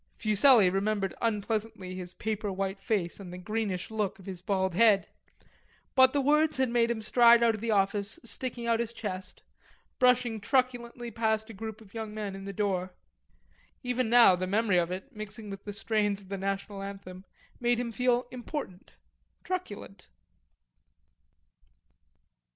Fuselli 0.15 0.67
remembered 0.67 1.13
unpleasantly 1.21 1.93
his 1.93 2.15
paper 2.15 2.51
white 2.51 2.79
face 2.79 3.19
and 3.19 3.31
the 3.31 3.37
greenish 3.37 3.91
look 3.91 4.17
of 4.17 4.25
his 4.25 4.41
bald 4.41 4.73
head; 4.73 5.07
but 5.93 6.11
the 6.11 6.21
words 6.21 6.57
had 6.57 6.69
made 6.69 6.89
him 6.89 7.03
stride 7.03 7.43
out 7.43 7.53
of 7.53 7.61
the 7.61 7.69
office 7.69 8.19
sticking 8.23 8.65
out 8.65 8.79
his 8.79 8.93
chest, 8.93 9.43
brushing 9.99 10.41
truculently 10.41 11.11
past 11.11 11.51
a 11.51 11.53
group 11.53 11.81
of 11.81 11.93
men 11.93 12.33
in 12.35 12.45
the 12.45 12.51
door. 12.51 12.95
Even 13.83 14.09
now 14.09 14.35
the 14.35 14.47
memory 14.47 14.79
of 14.79 14.89
it, 14.89 15.15
mixing 15.15 15.51
with 15.51 15.65
the 15.65 15.71
strains 15.71 16.19
of 16.19 16.29
the 16.29 16.35
national 16.39 16.81
anthem 16.81 17.23
made 17.59 17.79
him 17.79 17.91
feel 17.91 18.25
important, 18.31 18.93
truculent. 19.43 20.07